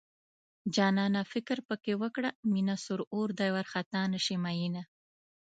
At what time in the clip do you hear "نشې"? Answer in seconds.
4.13-4.35